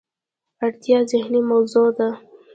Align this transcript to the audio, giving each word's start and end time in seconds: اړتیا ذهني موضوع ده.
اړتیا 0.63 0.99
ذهني 1.11 1.41
موضوع 1.51 1.87
ده. 1.97 2.09